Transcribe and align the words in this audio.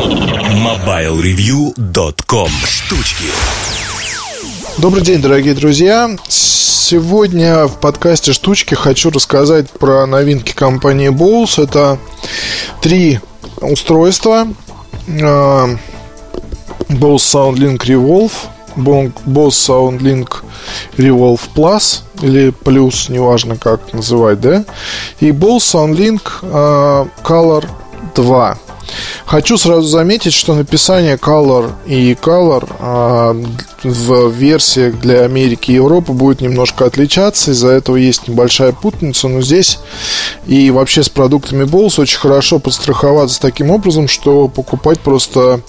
MobileReview.com 0.00 2.48
Штучки 2.64 3.24
Добрый 4.78 5.02
день, 5.02 5.20
дорогие 5.20 5.52
друзья. 5.52 6.16
Сегодня 6.26 7.66
в 7.66 7.78
подкасте 7.80 8.32
«Штучки» 8.32 8.74
хочу 8.74 9.10
рассказать 9.10 9.68
про 9.68 10.06
новинки 10.06 10.54
компании 10.54 11.10
Bose. 11.10 11.64
Это 11.64 11.98
три 12.80 13.20
устройства. 13.60 14.48
А, 15.22 15.68
Bose 16.88 17.18
SoundLink 17.18 17.80
Revolve, 17.80 18.32
Bose 18.76 19.50
SoundLink 19.50 20.42
Revolve 20.96 21.42
Plus 21.54 22.04
или 22.22 22.54
Plus, 22.64 23.12
неважно 23.12 23.56
как 23.56 23.92
называть, 23.92 24.40
да, 24.40 24.64
и 25.20 25.30
Bose 25.30 25.58
SoundLink 25.58 26.22
uh, 26.40 27.06
Color 27.22 27.68
2. 28.14 28.58
Хочу 29.26 29.56
сразу 29.56 29.82
заметить, 29.82 30.32
что 30.32 30.54
написание 30.54 31.16
Color 31.16 31.72
и 31.86 32.14
Color 32.14 32.68
э, 32.80 33.88
в 33.88 34.30
версиях 34.30 34.98
для 34.98 35.22
Америки 35.22 35.70
и 35.70 35.74
Европы 35.74 36.12
будет 36.12 36.40
немножко 36.40 36.86
отличаться. 36.86 37.52
Из-за 37.52 37.68
этого 37.68 37.96
есть 37.96 38.28
небольшая 38.28 38.72
путаница. 38.72 39.28
Но 39.28 39.40
здесь 39.40 39.78
и 40.46 40.70
вообще 40.70 41.02
с 41.02 41.08
продуктами 41.08 41.64
Bose 41.64 42.00
очень 42.00 42.18
хорошо 42.18 42.58
подстраховаться 42.58 43.40
таким 43.40 43.70
образом, 43.70 44.08
что 44.08 44.48
покупать 44.48 45.00
просто 45.00 45.60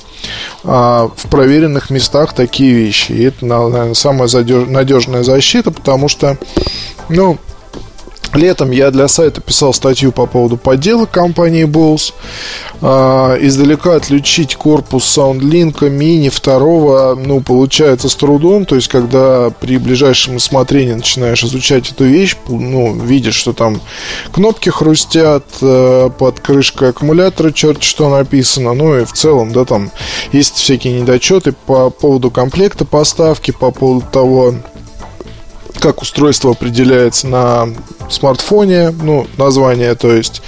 э, 0.64 0.68
в 0.68 1.30
проверенных 1.30 1.90
местах 1.90 2.34
такие 2.34 2.74
вещи. 2.74 3.12
И 3.12 3.24
это, 3.24 3.46
наверное, 3.46 3.94
самая 3.94 4.28
надежная 4.28 5.24
защита, 5.24 5.72
потому 5.72 6.08
что, 6.08 6.38
ну, 7.10 7.38
Летом 8.34 8.72
я 8.72 8.92
для 8.92 9.08
сайта 9.08 9.42
писал 9.42 9.74
статью 9.74 10.12
по 10.12 10.26
поводу 10.26 10.56
подделок 10.56 11.12
компании 11.12 11.66
Bose. 11.66 12.14
А, 12.82 13.38
издалека 13.40 13.96
отличить 13.96 14.56
корпус 14.56 15.18
SoundLink 15.18 15.90
мини 15.90 16.30
второго, 16.30 17.16
ну, 17.16 17.42
получается 17.42 18.08
с 18.08 18.16
трудом. 18.16 18.66
То 18.66 18.76
есть, 18.76 18.88
когда 18.88 19.50
при 19.50 19.78
ближайшем 19.78 20.36
рассмотрении 20.36 20.94
начинаешь 20.94 21.44
изучать 21.44 21.92
эту 21.92 22.06
вещь, 22.06 22.38
ну, 22.48 22.96
видишь, 22.96 23.36
что 23.36 23.54
там 23.54 23.82
кнопки 24.32 24.70
хрустят, 24.70 25.46
э, 25.62 26.10
под 26.18 26.40
крышкой 26.40 26.90
аккумулятора 26.90 27.52
черт 27.52 27.84
что 27.84 28.10
написано. 28.10 28.74
Ну, 28.74 28.98
и 28.98 29.06
в 29.06 29.12
целом, 29.12 29.52
да, 29.52 29.66
там 29.66 29.92
есть 30.32 30.56
всякие 30.56 31.00
недочеты 31.02 31.52
по 31.52 31.90
поводу 31.90 32.32
комплекта 32.32 32.86
поставки, 32.86 33.52
по 33.52 33.72
поводу 33.72 34.06
того, 34.10 34.56
как 35.80 36.02
устройство 36.02 36.52
определяется 36.52 37.28
на 37.28 37.70
смартфоне, 38.10 38.92
ну, 38.92 39.28
название, 39.38 39.96
то 39.96 40.14
есть, 40.14 40.42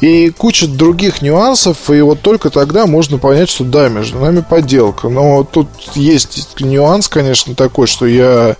и 0.00 0.30
куча 0.30 0.66
других 0.66 1.22
нюансов, 1.22 1.90
и 1.90 2.00
вот 2.00 2.20
только 2.20 2.50
тогда 2.50 2.86
можно 2.86 3.18
понять, 3.18 3.48
что 3.48 3.64
да, 3.64 3.88
между 3.88 4.18
нами 4.18 4.44
подделка. 4.48 5.08
Но 5.08 5.44
тут 5.44 5.68
есть 5.94 6.60
нюанс, 6.60 7.08
конечно, 7.08 7.54
такой, 7.54 7.86
что 7.86 8.06
я 8.06 8.56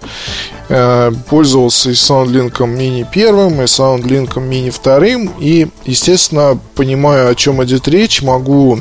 э, 0.69 1.13
пользовался 1.29 1.91
и 1.91 1.95
SoundLink 1.95 2.57
Mini 2.59 3.07
первым, 3.11 3.61
и 3.61 3.65
SoundLink 3.65 4.35
Mini 4.35 4.71
вторым, 4.71 5.33
и, 5.39 5.69
естественно, 5.85 6.59
понимаю, 6.75 7.31
о 7.31 7.35
чем 7.35 7.63
идет 7.65 7.89
речь, 7.89 8.23
могу 8.23 8.79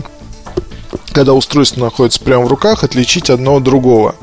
когда 1.17 1.33
устройство 1.33 1.79
находится 1.79 2.19
прямо 2.19 2.45
в 2.45 2.47
руках, 2.47 2.83
отличить 2.83 3.31
одно 3.31 3.55
от 3.55 3.63
другого. 3.63 4.13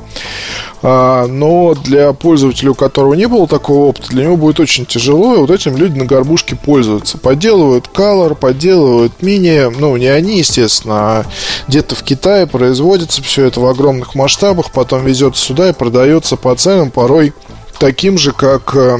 А, 0.81 1.27
но 1.27 1.73
для 1.73 2.13
пользователя, 2.13 2.71
у 2.71 2.73
которого 2.73 3.15
не 3.15 3.27
было 3.27 3.49
такого 3.49 3.87
опыта, 3.87 4.11
для 4.11 4.23
него 4.23 4.37
будет 4.37 4.61
очень 4.61 4.85
тяжело, 4.85 5.35
и 5.35 5.39
вот 5.39 5.51
этим 5.51 5.75
люди 5.75 5.99
на 5.99 6.05
горбушке 6.05 6.55
пользуются. 6.55 7.17
Подделывают 7.17 7.89
Color, 7.93 8.35
подделывают 8.35 9.11
Mini, 9.19 9.75
ну, 9.77 9.97
не 9.97 10.07
они, 10.07 10.37
естественно, 10.37 10.95
а 10.95 11.25
где-то 11.67 11.95
в 11.95 12.03
Китае 12.03 12.47
производится 12.47 13.21
все 13.21 13.43
это 13.43 13.59
в 13.59 13.65
огромных 13.65 14.15
масштабах, 14.15 14.71
потом 14.71 15.03
везется 15.03 15.43
сюда 15.43 15.71
и 15.71 15.73
продается 15.73 16.37
по 16.37 16.55
ценам 16.55 16.91
порой 16.91 17.33
таким 17.77 18.17
же, 18.17 18.31
как 18.31 18.73
э, 18.73 18.99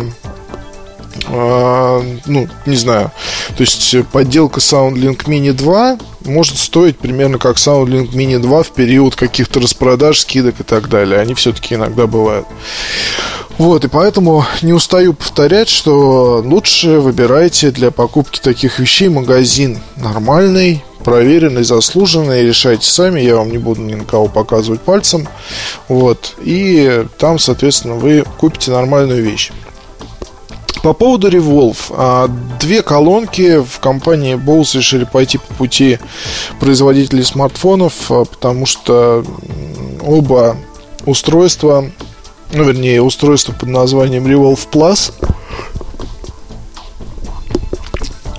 ну, 1.27 2.47
не 2.65 2.75
знаю, 2.75 3.11
то 3.55 3.61
есть 3.61 3.95
подделка 4.11 4.59
SoundLink 4.59 5.25
Mini 5.25 5.53
2 5.53 5.97
может 6.25 6.57
стоить 6.57 6.97
примерно 6.97 7.37
как 7.37 7.57
SoundLink 7.57 8.11
Mini 8.11 8.39
2 8.39 8.63
в 8.63 8.71
период 8.71 9.15
каких-то 9.15 9.59
распродаж, 9.59 10.19
скидок 10.19 10.59
и 10.59 10.63
так 10.63 10.89
далее. 10.89 11.19
Они 11.19 11.33
все-таки 11.33 11.75
иногда 11.75 12.07
бывают. 12.07 12.45
Вот, 13.57 13.85
и 13.85 13.87
поэтому 13.87 14.45
не 14.61 14.73
устаю 14.73 15.13
повторять, 15.13 15.69
что 15.69 16.41
лучше 16.45 16.99
выбирайте 16.99 17.71
для 17.71 17.89
покупки 17.89 18.39
таких 18.39 18.79
вещей 18.79 19.07
магазин 19.07 19.79
нормальный, 19.95 20.83
проверенный, 21.05 21.63
заслуженный, 21.63 22.45
решайте 22.45 22.85
сами, 22.85 23.21
я 23.21 23.37
вам 23.37 23.51
не 23.51 23.57
буду 23.57 23.81
ни 23.81 23.93
на 23.93 24.03
кого 24.03 24.27
показывать 24.27 24.81
пальцем. 24.81 25.27
Вот, 25.87 26.33
и 26.41 27.05
там, 27.17 27.39
соответственно, 27.39 27.95
вы 27.95 28.25
купите 28.37 28.71
нормальную 28.71 29.23
вещь. 29.23 29.51
По 30.85 30.93
поводу 30.93 31.29
Revolve. 31.29 31.77
А, 31.89 32.27
две 32.59 32.83
колонки 32.83 33.57
в 33.57 33.79
компании 33.79 34.35
Bose 34.35 34.77
решили 34.77 35.03
пойти 35.03 35.39
по 35.39 35.51
пути 35.55 35.97
производителей 36.59 37.23
смартфонов, 37.23 38.11
а, 38.11 38.25
потому 38.25 38.67
что 38.67 39.25
оба 40.05 40.57
устройства, 41.07 41.89
ну, 42.53 42.63
вернее, 42.65 43.01
устройство 43.01 43.51
под 43.51 43.69
названием 43.69 44.27
Revolve 44.27 44.59
Plus 44.71 45.11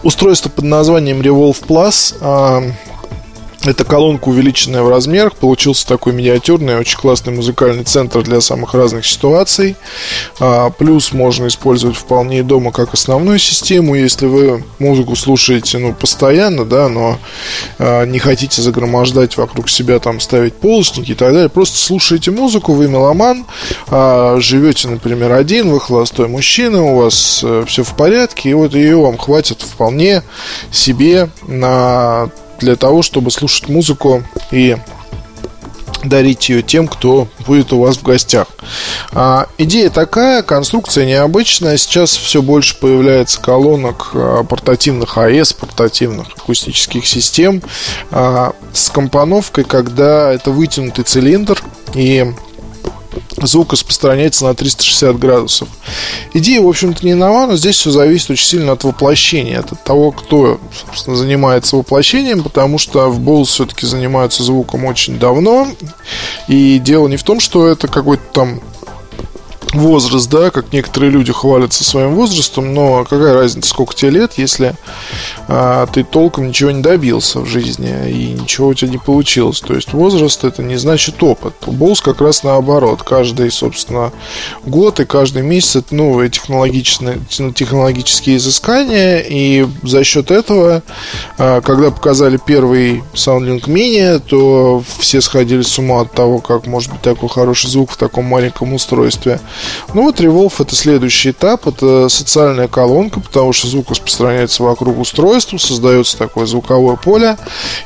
Устройство 0.04 0.48
под 0.48 0.66
названием 0.66 1.20
Revolve 1.22 1.66
Plus 1.66 2.72
эта 3.68 3.84
колонка 3.84 4.28
увеличенная 4.28 4.82
в 4.82 4.88
размерах, 4.88 5.36
получился 5.36 5.86
такой 5.86 6.12
миниатюрный, 6.12 6.78
очень 6.78 6.98
классный 6.98 7.32
музыкальный 7.32 7.84
центр 7.84 8.22
для 8.22 8.40
самых 8.40 8.74
разных 8.74 9.06
ситуаций. 9.06 9.76
А, 10.40 10.70
плюс 10.70 11.12
можно 11.12 11.46
использовать 11.46 11.96
вполне 11.96 12.42
дома 12.42 12.72
как 12.72 12.94
основную 12.94 13.38
систему, 13.38 13.94
если 13.94 14.26
вы 14.26 14.64
музыку 14.78 15.16
слушаете 15.16 15.78
ну, 15.78 15.94
постоянно, 15.94 16.64
да, 16.64 16.88
но 16.88 17.18
а, 17.78 18.04
не 18.04 18.18
хотите 18.18 18.62
загромождать 18.62 19.36
вокруг 19.36 19.68
себя, 19.68 19.98
там, 19.98 20.20
ставить 20.20 20.54
полочники 20.54 21.12
и 21.12 21.14
так 21.14 21.32
далее. 21.32 21.48
Просто 21.48 21.78
слушаете 21.78 22.30
музыку, 22.30 22.72
вы 22.72 22.88
меломан, 22.88 23.46
а, 23.88 24.38
живете, 24.40 24.88
например, 24.88 25.32
один, 25.32 25.70
вы 25.70 25.80
холостой 25.80 26.28
мужчина, 26.28 26.82
у 26.82 26.96
вас 26.96 27.40
а, 27.42 27.64
все 27.66 27.84
в 27.84 27.94
порядке, 27.96 28.50
и 28.50 28.54
вот 28.54 28.74
ее 28.74 29.00
вам 29.00 29.18
хватит 29.18 29.62
вполне 29.62 30.22
себе 30.70 31.30
на 31.46 32.30
для 32.58 32.76
того, 32.76 33.02
чтобы 33.02 33.30
слушать 33.30 33.68
музыку 33.68 34.22
и 34.50 34.76
дарить 36.04 36.48
ее 36.48 36.62
тем, 36.62 36.88
кто 36.88 37.28
будет 37.46 37.72
у 37.72 37.80
вас 37.80 37.96
в 37.96 38.02
гостях. 38.02 38.48
А, 39.12 39.46
идея 39.58 39.90
такая, 39.90 40.42
конструкция 40.42 41.06
необычная. 41.06 41.76
Сейчас 41.76 42.16
все 42.16 42.42
больше 42.42 42.78
появляется 42.78 43.40
колонок 43.40 44.10
а, 44.14 44.44
портативных 44.44 45.18
АЭС, 45.18 45.52
портативных 45.52 46.28
акустических 46.36 47.06
систем 47.06 47.62
а, 48.10 48.52
с 48.72 48.90
компоновкой, 48.90 49.64
когда 49.64 50.32
это 50.32 50.50
вытянутый 50.50 51.04
цилиндр 51.04 51.62
и 51.94 52.32
звук 53.42 53.72
распространяется 53.72 54.44
на 54.44 54.54
360 54.54 55.18
градусов. 55.18 55.68
Идея, 56.32 56.60
в 56.60 56.68
общем-то, 56.68 57.04
не 57.04 57.14
нова, 57.14 57.46
но 57.46 57.56
здесь 57.56 57.76
все 57.76 57.90
зависит 57.90 58.30
очень 58.30 58.46
сильно 58.46 58.72
от 58.72 58.84
воплощения, 58.84 59.60
от 59.60 59.84
того, 59.84 60.12
кто, 60.12 60.60
собственно, 60.86 61.16
занимается 61.16 61.76
воплощением, 61.76 62.42
потому 62.42 62.78
что 62.78 63.08
в 63.10 63.20
Bose 63.20 63.44
все-таки 63.46 63.86
занимаются 63.86 64.42
звуком 64.42 64.84
очень 64.84 65.18
давно. 65.18 65.68
И 66.48 66.78
дело 66.78 67.08
не 67.08 67.16
в 67.16 67.22
том, 67.22 67.40
что 67.40 67.66
это 67.66 67.88
какой-то 67.88 68.24
там 68.32 68.60
возраст, 69.78 70.28
да, 70.30 70.50
как 70.50 70.72
некоторые 70.72 71.10
люди 71.10 71.32
хвалятся 71.32 71.84
своим 71.84 72.14
возрастом, 72.14 72.74
но 72.74 73.04
какая 73.04 73.34
разница, 73.34 73.68
сколько 73.68 73.94
тебе 73.94 74.10
лет, 74.10 74.34
если 74.36 74.74
а, 75.48 75.86
ты 75.86 76.04
толком 76.04 76.48
ничего 76.48 76.70
не 76.70 76.82
добился 76.82 77.40
в 77.40 77.46
жизни 77.46 78.10
и 78.10 78.40
ничего 78.40 78.68
у 78.68 78.74
тебя 78.74 78.90
не 78.90 78.98
получилось. 78.98 79.60
То 79.60 79.74
есть 79.74 79.92
возраст 79.92 80.44
это 80.44 80.62
не 80.62 80.76
значит 80.76 81.22
опыт. 81.22 81.54
У 81.66 81.72
Боус 81.72 82.00
как 82.00 82.20
раз 82.20 82.42
наоборот. 82.42 83.02
Каждый, 83.02 83.50
собственно, 83.50 84.12
год 84.64 85.00
и 85.00 85.04
каждый 85.04 85.42
месяц 85.42 85.76
это 85.76 85.94
новые 85.94 86.30
технологичные, 86.30 87.18
технологические 87.54 88.36
изыскания, 88.36 89.18
и 89.18 89.66
за 89.82 90.04
счет 90.04 90.30
этого, 90.30 90.82
а, 91.38 91.60
когда 91.60 91.90
показали 91.90 92.38
первый 92.44 93.02
SoundLink 93.14 93.66
Mini, 93.66 94.18
то 94.18 94.82
все 94.98 95.20
сходили 95.20 95.62
с 95.62 95.78
ума 95.78 96.02
от 96.02 96.12
того, 96.12 96.38
как 96.38 96.66
может 96.66 96.92
быть 96.92 97.02
такой 97.02 97.28
хороший 97.28 97.70
звук 97.70 97.92
в 97.92 97.96
таком 97.96 98.24
маленьком 98.24 98.74
устройстве. 98.74 99.40
Ну 99.94 100.02
вот 100.02 100.20
Revolve 100.20 100.52
это 100.58 100.74
следующий 100.74 101.30
этап, 101.30 101.66
это 101.66 102.08
социальная 102.08 102.68
колонка, 102.68 103.20
потому 103.20 103.52
что 103.52 103.68
звук 103.68 103.90
распространяется 103.90 104.62
вокруг 104.62 104.98
устройства, 104.98 105.58
создается 105.58 106.18
такое 106.18 106.46
звуковое 106.46 106.96
поле, 106.96 107.36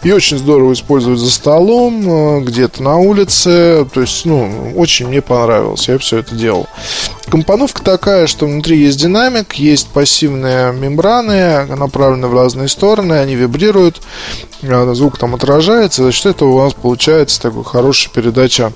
и 0.03 0.13
очень 0.13 0.39
здорово 0.39 0.73
использовать 0.73 1.19
за 1.19 1.31
столом, 1.31 2.03
э, 2.05 2.41
где-то 2.41 2.83
на 2.83 2.97
улице, 2.97 3.87
то 3.93 4.01
есть, 4.01 4.25
ну, 4.25 4.73
очень 4.77 5.09
мне 5.09 5.23
понравилось, 5.23 5.89
я 5.89 5.99
все 5.99 6.19
это 6.19 6.35
делал. 6.35 6.67
компоновка 7.31 7.83
такая, 7.83 8.27
что 8.27 8.47
внутри 8.47 8.79
есть 8.79 8.99
динамик, 8.99 9.55
есть 9.55 9.89
пассивные 9.89 10.73
мембраны, 10.73 11.67
направленные 11.67 12.29
в 12.29 12.35
разные 12.35 12.69
стороны, 12.69 13.15
они 13.15 13.35
вибрируют, 13.37 14.01
а, 14.63 14.93
звук 14.95 15.19
там 15.19 15.35
отражается, 15.35 16.03
за 16.03 16.13
счет 16.13 16.27
этого 16.27 16.49
у 16.51 16.57
вас 16.57 16.75
получается 16.75 17.41
такой 17.41 17.65
хорошая 17.65 18.13
передача 18.13 18.73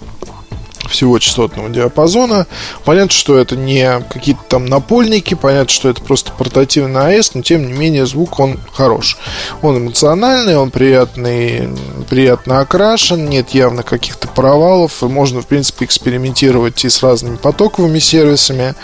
всего 0.89 1.19
частотного 1.19 1.69
диапазона. 1.69 2.47
Понятно, 2.85 3.13
что 3.13 3.39
это 3.39 3.57
не 3.57 4.01
какие-то 4.11 4.43
там 4.49 4.67
напольники, 4.67 5.35
понятно, 5.35 5.73
что 5.73 5.89
это 5.89 6.03
просто 6.03 6.33
портативный 6.33 7.01
АЭС, 7.01 7.35
но 7.35 7.43
тем 7.43 7.67
не 7.67 7.73
менее 7.73 8.07
звук 8.07 8.39
он 8.41 8.59
хорош. 8.73 9.17
Он 9.63 9.79
эмоциональный, 9.79 10.57
он 10.57 10.71
приятный, 10.71 11.69
приятно 12.09 12.61
окрашен, 12.61 13.29
нет 13.29 13.51
явно 13.51 13.83
каких-то 13.83 14.29
провалов, 14.29 15.03
и 15.03 15.07
можно, 15.07 15.41
в 15.41 15.47
принципе, 15.47 15.85
экспериментировать 15.85 16.85
и 16.85 16.89
с 16.89 17.03
разными 17.03 17.37
потоковыми 17.37 17.99
сервисами, 17.99 18.75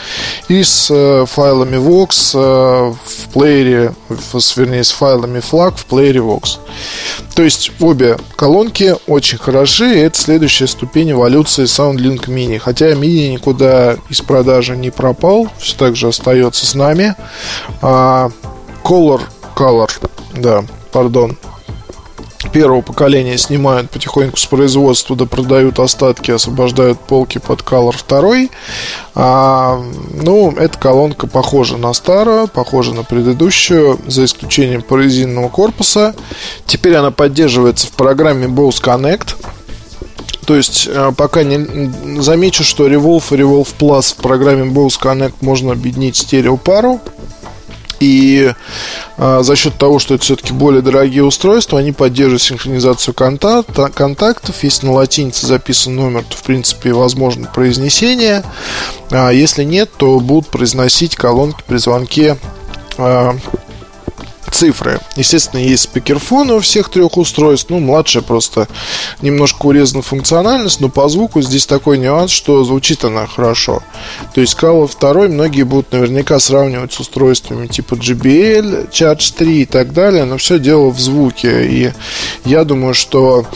и 0.49 0.62
с 0.62 0.88
э, 0.91 1.26
файлами 1.26 1.76
Vox 1.76 2.32
э, 2.35 2.93
в 2.93 3.32
плеере, 3.32 3.94
с, 4.32 4.56
вернее, 4.56 4.85
с 4.85 4.91
файлами 4.91 5.38
FLAG 5.38 5.76
в 5.76 5.87
плеере 5.87 6.20
Vox. 6.20 6.58
То 7.35 7.43
есть 7.43 7.73
обе 7.81 8.19
колонки 8.37 8.97
очень 9.06 9.38
хороши, 9.38 9.97
и 9.97 10.00
это 10.00 10.20
следующая 10.20 10.67
ступень 10.67 11.12
эволюции 11.12 11.64
SoundLink 11.90 12.28
Mini. 12.28 12.58
Хотя 12.58 12.92
Mini 12.92 13.32
никуда 13.32 13.96
из 14.08 14.20
продажи 14.20 14.76
не 14.76 14.90
пропал, 14.90 15.48
все 15.58 15.76
так 15.76 15.96
же 15.96 16.08
остается 16.08 16.66
с 16.66 16.75
нами. 16.75 17.14
А, 17.82 18.31
Color, 18.84 19.22
Color, 19.54 19.90
да, 20.34 20.64
пардон, 20.92 21.37
первого 22.52 22.81
поколения 22.81 23.38
снимают 23.38 23.90
потихоньку 23.90 24.37
с 24.37 24.46
производства, 24.46 25.14
да 25.14 25.26
продают 25.26 25.78
остатки, 25.78 26.31
освобождают 26.31 26.98
полки 26.98 27.38
под 27.38 27.60
Color 27.60 27.96
2. 28.08 28.48
А, 29.14 29.82
ну, 30.22 30.52
эта 30.52 30.78
колонка 30.78 31.26
похожа 31.26 31.76
на 31.76 31.92
старую, 31.92 32.48
похожа 32.48 32.94
на 32.94 33.04
предыдущую, 33.04 33.98
за 34.06 34.25
исключением 34.25 34.82
прорезиненного 34.82 35.48
корпуса. 35.48 36.14
Теперь 36.66 36.96
она 36.96 37.10
поддерживается 37.10 37.87
в 37.87 37.92
программе 37.92 38.46
Bose 38.46 38.82
Connect. 38.82 39.37
То 40.50 40.56
есть, 40.56 40.88
а, 40.93 41.12
пока 41.12 41.44
не 41.44 42.20
замечу, 42.20 42.64
что 42.64 42.88
Revolve 42.88 43.23
и 43.31 43.41
Revolve 43.41 43.69
Plus 43.79 44.14
в 44.14 44.17
программе 44.17 44.69
Bose 44.69 45.00
Connect 45.00 45.35
можно 45.43 45.70
объединить 45.70 46.17
стереопару. 46.17 46.99
И 48.00 48.52
э, 49.17 49.38
за 49.43 49.55
счет 49.55 49.79
того, 49.79 50.00
что 50.00 50.14
это 50.14 50.25
все-таки 50.25 50.52
более 50.52 50.82
дорогие 50.82 51.23
устройства, 51.23 51.79
они 51.79 51.93
поддерживают 51.93 52.43
синхронизацию 52.43 53.14
контакт, 53.14 53.69
контактов. 53.94 54.56
Если 54.64 54.87
на 54.87 54.93
латинице 54.94 55.47
записан 55.47 55.94
номер, 55.94 56.25
то 56.29 56.37
в 56.37 56.43
принципе 56.43 56.93
возможно 56.94 57.47
произнесение. 57.47 58.43
А 59.12 59.31
если 59.31 59.62
нет, 59.62 59.88
то 59.99 60.19
будут 60.19 60.49
произносить 60.49 61.14
колонки 61.14 61.62
при 61.64 61.76
звонке 61.76 62.38
э, 62.99 63.32
цифры. 64.61 65.01
Естественно, 65.17 65.59
есть 65.59 65.85
спикерфоны 65.85 66.53
у 66.53 66.61
всех 66.61 66.91
трех 66.91 67.17
устройств. 67.17 67.71
Ну, 67.71 67.79
младшая 67.79 68.23
просто 68.23 68.69
немножко 69.23 69.65
урезана 69.65 70.03
функциональность, 70.03 70.83
но 70.83 70.91
по 70.91 71.09
звуку 71.09 71.41
здесь 71.41 71.65
такой 71.65 71.97
нюанс, 71.97 72.31
что 72.31 72.62
звучит 72.62 73.03
она 73.03 73.27
хорошо. 73.27 73.83
То 74.35 74.43
есть 74.43 74.59
Kala 74.59 74.87
2 74.87 75.29
многие 75.29 75.62
будут 75.62 75.93
наверняка 75.93 76.39
сравнивать 76.39 76.93
с 76.93 77.01
устройствами 77.01 77.69
типа 77.69 77.95
JBL, 77.95 78.91
Charge 78.91 79.33
3 79.35 79.62
и 79.62 79.65
так 79.65 79.95
далее, 79.95 80.27
но 80.27 80.37
все 80.37 80.59
дело 80.59 80.91
в 80.91 81.01
звуке. 81.01 81.67
И 81.67 81.93
я 82.45 82.65
думаю, 82.65 82.93
что 82.93 83.47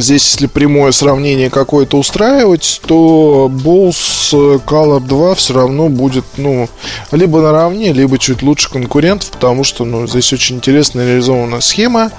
здесь, 0.00 0.32
если 0.32 0.46
прямое 0.46 0.92
сравнение 0.92 1.50
какое-то 1.50 1.98
устраивать, 1.98 2.80
то 2.86 3.50
Bose 3.52 4.62
Color 4.64 5.00
2 5.00 5.34
все 5.34 5.54
равно 5.54 5.88
будет, 5.88 6.24
ну, 6.36 6.68
либо 7.12 7.40
наравне, 7.40 7.92
либо 7.92 8.18
чуть 8.18 8.42
лучше 8.42 8.70
конкурентов, 8.70 9.30
потому 9.30 9.64
что, 9.64 9.84
ну, 9.84 10.06
здесь 10.06 10.32
очень 10.32 10.56
интересно 10.56 11.00
реализована 11.00 11.60
схема. 11.60 12.10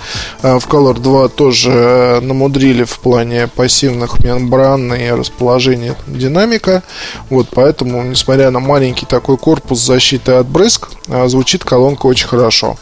А, 0.42 0.59
в 0.59 0.68
Color 0.68 1.00
2 1.00 1.27
тоже 1.30 2.19
намудрили 2.21 2.83
в 2.83 3.00
плане 3.00 3.47
пассивных 3.47 4.24
мембран 4.24 4.94
и 4.94 5.09
расположения 5.09 5.95
динамика. 6.07 6.83
Вот, 7.30 7.47
поэтому, 7.51 8.03
несмотря 8.03 8.50
на 8.51 8.59
маленький 8.59 9.06
такой 9.06 9.38
корпус 9.38 9.80
защиты 9.80 10.33
от 10.33 10.47
брызг, 10.47 10.89
звучит 11.27 11.63
колонка 11.63 12.07
очень 12.07 12.27
хорошо. 12.27 12.77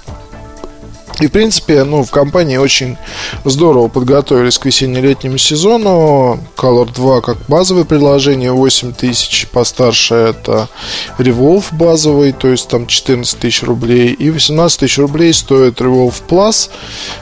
И, 1.20 1.28
в 1.28 1.32
принципе, 1.32 1.84
ну, 1.84 2.04
в 2.04 2.12
компании 2.12 2.58
очень 2.58 2.98
здорово 3.46 3.88
подготовились 3.88 4.58
к 4.58 4.66
весенне-летнему 4.66 5.38
сезону. 5.38 6.40
Color 6.58 6.94
2 6.94 7.22
как 7.22 7.38
базовое 7.48 7.86
предложение 7.86 8.52
8 8.52 8.94
тысяч, 8.94 9.48
постарше 9.52 10.16
это 10.16 10.70
Revolve 11.18 11.66
базовый, 11.72 12.32
то 12.32 12.48
есть 12.48 12.68
там 12.68 12.88
14 12.88 13.40
тысяч 13.40 13.64
рублей. 13.64 14.12
И 14.14 14.30
18 14.32 14.80
тысяч 14.80 14.98
рублей 14.98 15.34
стоит 15.34 15.80
Revolve 15.80 16.22
Plus. 16.28 16.70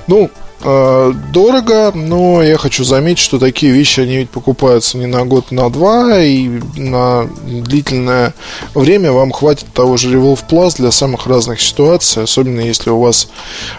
Ну, 0.08 0.30
дорого, 0.62 1.92
но 1.94 2.44
я 2.44 2.58
хочу 2.58 2.84
заметить, 2.84 3.20
что 3.20 3.40
такие 3.40 3.72
вещи, 3.72 4.02
они 4.02 4.18
ведь 4.18 4.30
покупаются 4.30 4.98
не 4.98 5.08
на 5.08 5.26
год, 5.26 5.52
на 5.52 5.70
два, 5.70 6.22
и 6.22 6.48
на 6.76 7.28
длительное 7.44 8.34
время 8.76 9.12
вам 9.12 9.32
хватит 9.32 9.74
того 9.74 9.98
же 9.98 10.16
Revolve 10.16 10.42
Plus 10.50 10.76
для 10.78 10.92
самых 10.92 11.28
разных 11.28 11.62
ситуаций, 11.62 12.24
особенно 12.24 12.62
если 12.62 12.90
у 12.90 13.00
вас 13.00 13.30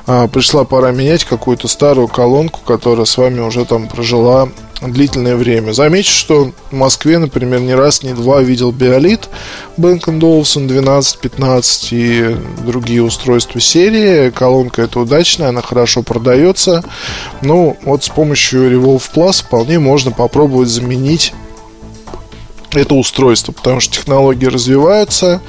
а, 0.06 0.28
пришла 0.28 0.64
пора 0.64 0.90
менять 0.92 1.24
какую-то 1.24 1.68
старую 1.68 2.08
колонку, 2.08 2.60
которая 2.64 3.06
с 3.06 3.16
вами 3.16 3.40
уже 3.40 3.64
там 3.64 3.88
прожила 3.88 4.48
длительное 4.82 5.36
время. 5.36 5.72
Замечу, 5.72 6.12
что 6.12 6.52
в 6.70 6.74
Москве, 6.74 7.18
например, 7.18 7.60
ни 7.60 7.72
раз, 7.72 8.02
ни 8.02 8.12
два 8.12 8.42
видел 8.42 8.72
Биолит 8.72 9.28
Бэнк 9.76 10.08
Olufsen 10.08 10.66
12-15 10.68 11.88
и 11.92 12.36
другие 12.64 13.02
устройства 13.02 13.60
серии. 13.60 14.30
Колонка 14.30 14.82
эта 14.82 15.00
удачная, 15.00 15.48
она 15.48 15.62
хорошо 15.62 16.02
продается. 16.02 16.84
Ну, 17.42 17.76
вот 17.82 18.04
с 18.04 18.08
помощью 18.08 18.70
Revolve 18.70 19.02
Plus 19.14 19.42
вполне 19.44 19.78
можно 19.78 20.10
попробовать 20.10 20.68
заменить 20.68 21.32
это 22.80 22.94
устройство, 22.94 23.52
потому 23.52 23.80
что 23.80 23.94
технологии 23.94 24.46
развиваются, 24.46 25.40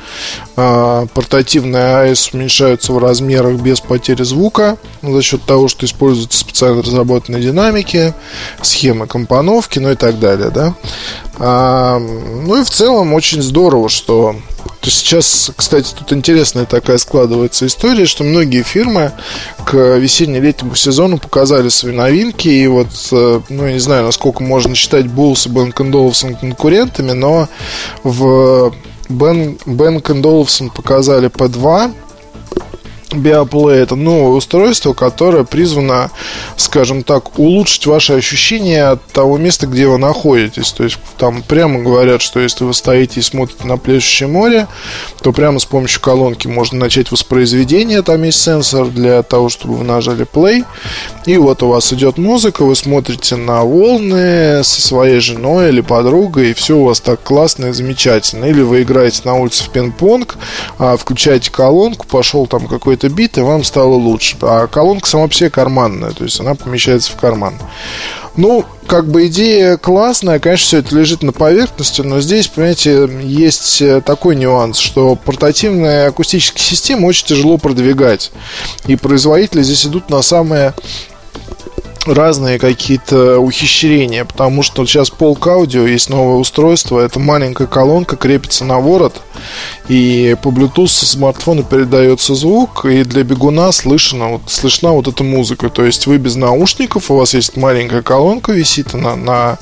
а, 0.56 1.06
портативные 1.14 1.98
АЭС 1.98 2.34
уменьшаются 2.34 2.94
в 2.94 2.98
размерах 2.98 3.60
без 3.60 3.80
потери 3.80 4.24
звука 4.24 4.78
за 5.02 5.22
счет 5.22 5.44
того, 5.44 5.68
что 5.68 5.86
используются 5.86 6.40
специально 6.40 6.82
разработанные 6.82 7.42
динамики, 7.42 8.14
схемы 8.62 9.08
компоновки, 9.08 9.80
ну 9.80 9.92
и 9.92 9.96
так 9.96 10.20
далее, 10.20 10.50
да. 10.50 10.76
А, 11.38 12.00
ну 12.00 12.62
и 12.62 12.64
в 12.64 12.70
целом 12.70 13.14
очень 13.14 13.42
здорово, 13.42 13.90
что 13.90 14.36
то 14.84 14.90
сейчас, 14.90 15.50
кстати, 15.56 15.94
тут 15.98 16.12
интересная 16.12 16.66
такая 16.66 16.98
складывается 16.98 17.66
история, 17.66 18.06
что 18.06 18.26
многие 18.26 18.64
фирмы 18.64 19.14
к 19.66 19.74
весенне-летнему 19.78 20.76
сезону 20.76 21.20
показали 21.20 21.70
свои 21.70 21.94
новинки, 21.94 22.50
и 22.50 22.68
вот, 22.68 22.90
э, 23.14 23.40
ну, 23.48 23.66
я 23.66 23.72
не 23.72 23.80
знаю, 23.80 24.04
насколько 24.04 24.44
можно 24.44 24.76
считать 24.76 25.06
Bulls 25.06 25.48
и 25.48 25.52
Bank 25.54 25.76
Olufsen 25.76 26.38
конкурентами, 26.38 27.14
но 27.14 27.48
в 28.04 28.74
Bank 29.08 29.62
Olufsen 29.68 30.70
показали 30.70 31.30
P2, 31.30 31.94
Биоплей 33.18 33.80
это 33.80 33.96
новое 33.96 34.38
устройство, 34.38 34.94
которое 34.94 35.44
призвано, 35.44 36.12
скажем 36.58 37.04
так, 37.04 37.38
улучшить 37.40 37.86
ваши 37.86 38.14
ощущения 38.14 38.86
от 38.86 39.06
того 39.08 39.38
места, 39.38 39.68
где 39.68 39.88
вы 39.88 39.98
находитесь. 39.98 40.72
То 40.72 40.84
есть 40.84 40.98
там 41.18 41.42
прямо 41.44 41.80
говорят, 41.80 42.22
что 42.22 42.40
если 42.40 42.64
вы 42.64 42.74
стоите 42.74 43.20
и 43.20 43.24
смотрите 43.24 43.66
на 43.66 43.78
плещущее 43.78 44.28
море, 44.28 44.68
то 45.22 45.32
прямо 45.32 45.60
с 45.60 45.66
помощью 45.66 46.02
колонки 46.02 46.48
можно 46.48 46.80
начать 46.80 47.12
воспроизведение. 47.12 48.02
Там 48.02 48.24
есть 48.24 48.42
сенсор 48.42 48.88
для 48.88 49.24
того, 49.24 49.50
чтобы 49.50 49.76
вы 49.76 49.84
нажали 49.84 50.26
play. 50.26 50.66
И 51.26 51.38
вот 51.38 51.64
у 51.64 51.70
вас 51.70 51.94
идет 51.94 52.18
музыка, 52.18 52.64
вы 52.66 52.76
смотрите 52.76 53.36
на 53.36 53.64
волны 53.64 54.64
со 54.64 54.82
своей 54.82 55.20
женой 55.20 55.70
или 55.70 55.82
подругой, 55.82 56.52
и 56.52 56.54
все 56.54 56.78
у 56.78 56.86
вас 56.86 57.00
так 57.00 57.24
классно 57.24 57.68
и 57.68 57.72
замечательно. 57.72 58.46
Или 58.46 58.62
вы 58.62 58.84
играете 58.84 59.22
на 59.24 59.36
улице 59.36 59.64
в 59.64 59.70
пинг-понг, 59.70 60.36
а, 60.78 60.98
включаете 60.98 61.52
колонку, 61.52 62.06
пошел 62.08 62.46
там 62.48 62.68
какой-то 62.68 63.03
какой-то 63.04 63.16
бит, 63.16 63.38
и 63.38 63.42
вам 63.42 63.64
стало 63.64 63.96
лучше. 63.96 64.38
А 64.42 64.68
колонка 64.68 65.08
сама 65.08 65.28
по 65.28 65.34
себе 65.34 65.50
карманная, 65.50 66.12
то 66.12 66.24
есть 66.24 66.40
она 66.40 66.56
помещается 66.56 67.12
в 67.12 67.16
карман. 67.16 67.56
Ну, 68.36 68.66
как 68.88 69.08
бы 69.08 69.28
идея 69.28 69.78
классная, 69.78 70.40
конечно, 70.40 70.66
все 70.66 70.78
это 70.80 70.96
лежит 70.96 71.22
на 71.22 71.32
поверхности, 71.32 72.02
но 72.02 72.20
здесь, 72.20 72.48
понимаете, 72.48 73.08
есть 73.22 73.82
э, 73.82 74.02
такой 74.02 74.36
нюанс, 74.36 74.80
что 74.80 75.16
портативные 75.16 76.08
акустические 76.08 76.64
системы 76.64 77.08
очень 77.08 77.28
тяжело 77.28 77.58
продвигать. 77.58 78.32
И 78.88 78.96
производители 78.96 79.62
здесь 79.62 79.86
идут 79.86 80.10
на 80.10 80.22
самые 80.24 80.74
разные 82.06 82.60
какие-то 82.60 83.40
ухищрения, 83.40 84.26
потому 84.26 84.64
что 84.64 84.86
сейчас 84.86 85.10
полк 85.10 85.48
аудио 85.48 85.86
есть 85.86 86.10
новое 86.10 86.36
устройство, 86.36 87.00
это 87.00 87.20
маленькая 87.20 87.68
колонка, 87.68 88.16
крепится 88.16 88.66
на 88.66 88.80
ворот, 88.80 89.22
и 89.88 90.36
по 90.42 90.50
Bluetooth 90.50 90.88
со 90.88 91.06
смартфона 91.06 91.64
передается 91.64 92.36
звук, 92.36 92.86
и 92.86 93.04
для 93.04 93.24
бегуна 93.24 93.72
слышно, 93.72 94.30
вот, 94.30 94.42
слышна 94.48 94.92
вот 94.92 95.08
эта 95.08 95.24
музыка. 95.24 95.70
То 95.70 95.84
есть 95.84 96.08
вы 96.08 96.18
без 96.18 96.36
наушников, 96.36 97.12
у 97.12 97.18
вас 97.18 97.34
есть 97.34 97.58
маленькая 97.58 98.02
колонка, 98.02 98.52
висит 98.52 98.94
на, 98.94 99.16
на 99.16 99.58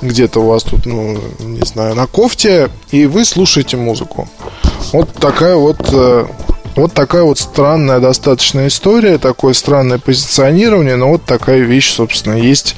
где-то 0.00 0.40
у 0.40 0.48
вас 0.48 0.62
тут, 0.62 0.86
ну, 0.86 1.18
не 1.40 1.62
знаю, 1.62 1.94
на 1.94 2.06
кофте, 2.06 2.70
и 2.90 3.06
вы 3.06 3.24
слушаете 3.24 3.76
музыку. 3.76 4.28
Вот 4.92 5.12
такая 5.14 5.56
вот 5.56 5.80
э, 5.92 6.26
вот 6.76 6.92
такая 6.92 7.22
вот 7.22 7.38
странная 7.38 8.00
достаточно 8.00 8.66
история, 8.66 9.18
такое 9.18 9.52
странное 9.52 9.98
позиционирование, 9.98 10.96
но 10.96 11.08
вот 11.08 11.24
такая 11.24 11.60
вещь, 11.60 11.92
собственно, 11.92 12.34
есть 12.34 12.76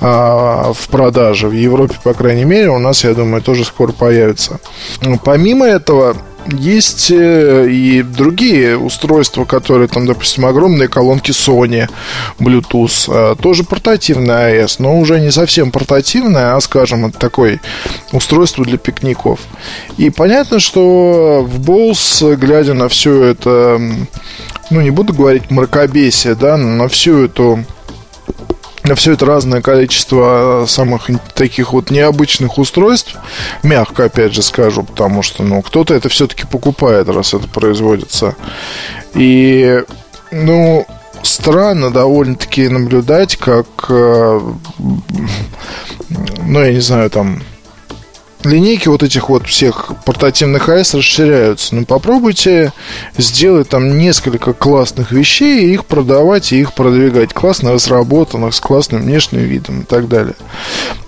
а, 0.00 0.72
в 0.72 0.88
продаже. 0.88 1.48
В 1.48 1.52
Европе, 1.52 1.96
по 2.02 2.14
крайней 2.14 2.44
мере, 2.44 2.70
у 2.70 2.78
нас, 2.78 3.04
я 3.04 3.14
думаю, 3.14 3.42
тоже 3.42 3.64
скоро 3.64 3.92
появится. 3.92 4.60
Помимо 5.24 5.66
этого, 5.66 6.16
есть 6.52 7.10
э, 7.10 7.68
и 7.70 8.02
другие 8.02 8.78
устройства, 8.78 9.44
которые 9.44 9.88
там, 9.88 10.06
допустим, 10.06 10.46
огромные 10.46 10.88
колонки 10.88 11.30
Sony 11.30 11.88
Bluetooth, 12.38 13.08
а, 13.08 13.34
тоже 13.36 13.64
портативная 13.64 14.64
AES, 14.64 14.76
но 14.78 14.98
уже 14.98 15.20
не 15.20 15.30
совсем 15.30 15.70
портативная, 15.70 16.54
а, 16.54 16.60
скажем, 16.60 17.06
это 17.06 17.18
такое 17.18 17.60
устройство 18.12 18.64
для 18.64 18.78
пикников. 18.78 19.40
И 19.96 20.10
понятно, 20.10 20.60
что 20.60 21.46
в 21.46 21.60
Bose, 21.60 22.36
глядя 22.36 22.74
на 22.74 22.88
все 22.88 23.22
это, 23.22 23.80
ну, 24.70 24.80
не 24.80 24.90
буду 24.90 25.12
говорить 25.12 25.50
мракобесие, 25.50 26.34
да, 26.34 26.56
на 26.56 26.88
всю 26.88 27.24
эту 27.24 27.64
все 28.94 29.12
это 29.12 29.26
разное 29.26 29.62
количество 29.62 30.64
самых 30.68 31.08
таких 31.34 31.72
вот 31.72 31.90
необычных 31.90 32.58
устройств, 32.58 33.16
мягко 33.62 34.04
опять 34.04 34.34
же 34.34 34.42
скажу, 34.42 34.84
потому 34.84 35.22
что, 35.22 35.42
ну, 35.42 35.62
кто-то 35.62 35.94
это 35.94 36.08
все-таки 36.08 36.46
покупает, 36.46 37.08
раз 37.08 37.34
это 37.34 37.48
производится. 37.48 38.36
И, 39.14 39.82
ну, 40.30 40.86
странно 41.22 41.90
довольно-таки 41.90 42.68
наблюдать, 42.68 43.36
как, 43.36 43.66
э, 43.88 44.40
ну, 44.78 46.60
я 46.60 46.72
не 46.72 46.80
знаю, 46.80 47.10
там, 47.10 47.42
линейки 48.46 48.88
вот 48.88 49.02
этих 49.02 49.28
вот 49.28 49.46
всех 49.46 49.92
портативных 50.04 50.68
АЭС 50.68 50.94
расширяются. 50.94 51.74
Ну, 51.74 51.84
попробуйте 51.84 52.72
сделать 53.16 53.68
там 53.68 53.98
несколько 53.98 54.52
классных 54.52 55.12
вещей 55.12 55.72
их 55.72 55.84
продавать, 55.84 56.52
и 56.52 56.60
их 56.60 56.72
продвигать. 56.74 57.32
Классно 57.32 57.72
разработанных, 57.72 58.54
с 58.54 58.60
классным 58.60 59.02
внешним 59.02 59.40
видом 59.40 59.80
и 59.80 59.84
так 59.84 60.08
далее. 60.08 60.34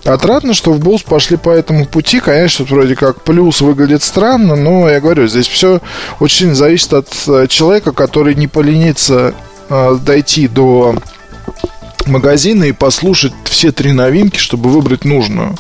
Отрадно, 0.05 0.55
что 0.55 0.73
в 0.73 0.81
Bose 0.81 1.05
пошли 1.05 1.37
по 1.37 1.51
этому 1.51 1.87
пути. 1.87 2.21
Конечно, 2.21 2.65
вроде 2.65 2.97
как 2.97 3.23
плюс 3.23 3.61
выглядит 3.61 4.03
странно, 4.03 4.57
но 4.57 4.89
я 4.89 5.01
говорю, 5.01 5.27
здесь 5.27 5.49
все 5.49 5.81
очень 6.21 6.55
зависит 6.55 6.93
от 6.93 7.09
э, 7.27 7.47
человека, 7.49 7.93
который 7.93 8.35
не 8.35 8.47
поленится 8.47 9.35
э, 9.69 9.99
дойти 10.05 10.49
до 10.49 10.97
магазина 12.09 12.65
и 12.65 12.73
послушать 12.73 13.33
все 13.45 13.73
три 13.73 13.93
новинки, 13.93 14.39
чтобы 14.39 14.71
выбрать 14.71 15.05
нужную. 15.05 15.57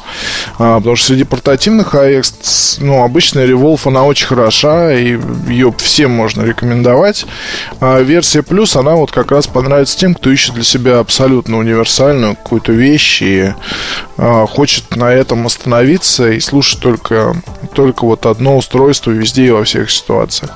А, 0.58 0.78
потому 0.78 0.96
что 0.96 1.08
среди 1.08 1.24
портативных 1.24 1.94
AX, 1.94 2.78
ну, 2.80 3.02
обычная 3.02 3.46
Revolve, 3.46 3.80
она 3.84 4.04
очень 4.04 4.26
хороша, 4.26 4.92
и 4.92 5.18
ее 5.48 5.74
всем 5.78 6.10
можно 6.12 6.42
рекомендовать. 6.42 7.26
А 7.80 8.00
версия 8.00 8.42
плюс, 8.42 8.76
она 8.76 8.94
вот 8.94 9.10
как 9.10 9.30
раз 9.30 9.46
понравится 9.46 9.98
тем, 9.98 10.14
кто 10.14 10.30
ищет 10.30 10.54
для 10.54 10.64
себя 10.64 10.98
абсолютно 10.98 11.58
универсальную 11.58 12.36
какую-то 12.36 12.72
вещь 12.72 13.22
и 13.22 13.52
а, 14.16 14.46
хочет 14.46 14.96
на 14.96 15.12
этом 15.12 15.46
остановиться 15.46 16.30
и 16.30 16.40
слушать 16.40 16.80
только, 16.80 17.36
только 17.74 18.04
вот 18.04 18.26
одно 18.26 18.56
устройство 18.56 19.10
везде 19.12 19.46
и 19.46 19.50
во 19.50 19.64
всех 19.64 19.90
ситуациях. 19.90 20.52